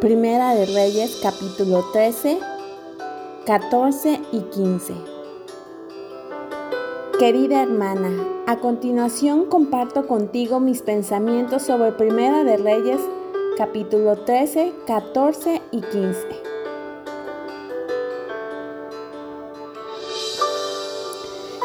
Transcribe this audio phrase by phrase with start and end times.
[0.00, 2.38] Primera de Reyes capítulo 13,
[3.44, 4.94] 14 y 15.
[7.18, 8.10] Querida hermana,
[8.46, 13.00] a continuación comparto contigo mis pensamientos sobre Primera de Reyes
[13.56, 16.28] capítulo 13, 14 y 15.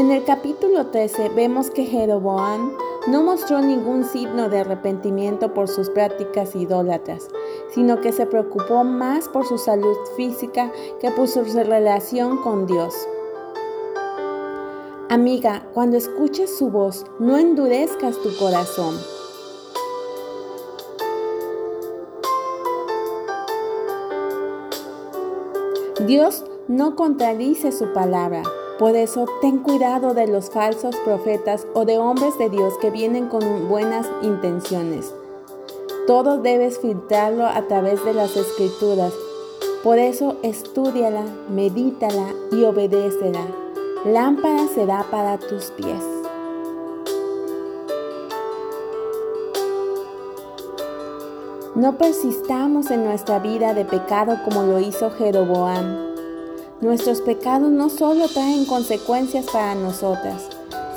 [0.00, 2.72] En el capítulo 13 vemos que Jeroboam
[3.08, 7.28] no mostró ningún signo de arrepentimiento por sus prácticas idólatras,
[7.72, 12.94] sino que se preocupó más por su salud física que por su relación con Dios.
[15.08, 18.96] Amiga, cuando escuches su voz, no endurezcas tu corazón.
[26.06, 28.42] Dios no contradice su palabra.
[28.78, 33.28] Por eso ten cuidado de los falsos profetas o de hombres de Dios que vienen
[33.28, 35.14] con buenas intenciones.
[36.06, 39.14] Todo debes filtrarlo a través de las escrituras.
[39.82, 43.46] Por eso estudiala, medítala y obedécela.
[44.04, 46.02] Lámpara será para tus pies.
[51.74, 56.05] No persistamos en nuestra vida de pecado como lo hizo Jeroboam
[56.82, 60.46] Nuestros pecados no solo traen consecuencias para nosotras,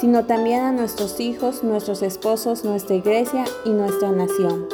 [0.00, 4.66] sino también a nuestros hijos, nuestros esposos, nuestra iglesia y nuestra nación.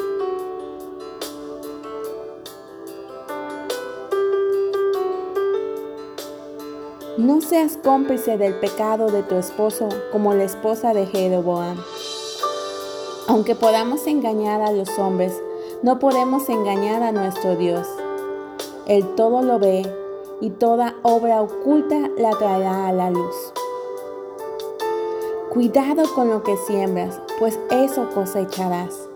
[7.19, 11.77] No seas cómplice del pecado de tu esposo como la esposa de Jeroboam.
[13.27, 15.39] Aunque podamos engañar a los hombres,
[15.83, 17.85] no podemos engañar a nuestro Dios.
[18.87, 19.83] Él todo lo ve
[20.41, 23.35] y toda obra oculta la traerá a la luz.
[25.49, 29.09] Cuidado con lo que siembras, pues eso cosecharás.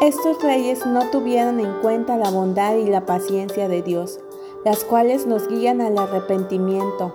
[0.00, 4.20] Estos reyes no tuvieron en cuenta la bondad y la paciencia de Dios,
[4.64, 7.14] las cuales nos guían al arrepentimiento,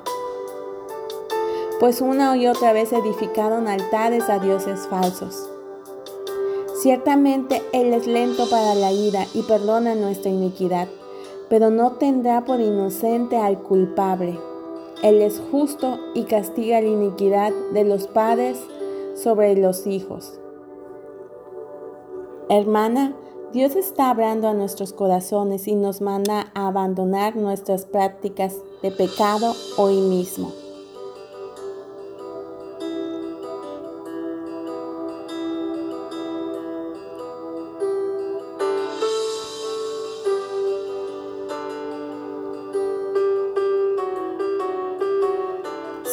[1.79, 5.49] pues una y otra vez edificaron altares a dioses falsos.
[6.81, 10.87] Ciertamente Él es lento para la ira y perdona nuestra iniquidad,
[11.49, 14.39] pero no tendrá por inocente al culpable.
[15.03, 18.57] Él es justo y castiga la iniquidad de los padres
[19.13, 20.39] sobre los hijos.
[22.47, 23.13] Hermana,
[23.51, 29.53] Dios está hablando a nuestros corazones y nos manda a abandonar nuestras prácticas de pecado
[29.75, 30.53] hoy mismo.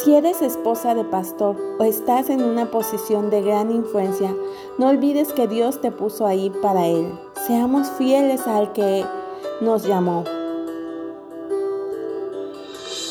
[0.06, 4.33] Si eres esposa de pastor o estás en una posición de gran influencia,
[4.78, 7.12] no olvides que Dios te puso ahí para Él.
[7.44, 9.05] Seamos fieles al que
[9.61, 10.22] nos llamó.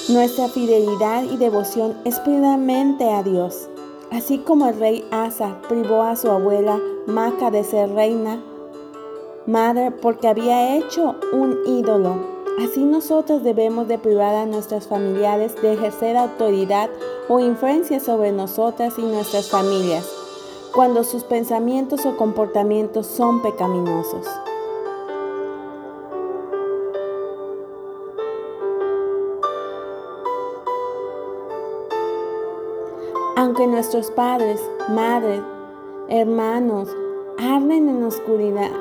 [0.08, 3.68] Nuestra fidelidad y devoción es plenamente a Dios.
[4.10, 8.42] Así como el rey Asa privó a su abuela Maca de ser reina,
[9.46, 15.74] madre porque había hecho un ídolo Así nosotros debemos de privar a nuestros familiares de
[15.74, 16.90] ejercer autoridad
[17.28, 20.06] o influencia sobre nosotras y nuestras familias
[20.76, 24.28] cuando sus pensamientos o comportamientos son pecaminosos.
[33.38, 35.42] Aunque nuestros padres, madres,
[36.10, 36.90] hermanos
[37.38, 38.72] arden en oscuridad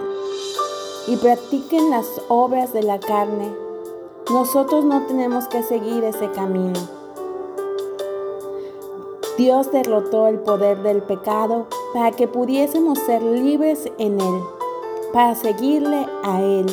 [1.07, 3.64] y practiquen las obras de la carne,
[4.31, 6.81] nosotros no tenemos que seguir ese camino.
[9.37, 14.41] Dios derrotó el poder del pecado para que pudiésemos ser libres en Él,
[15.13, 16.67] para seguirle a Él.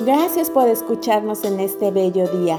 [0.00, 2.58] Gracias por escucharnos en este bello día.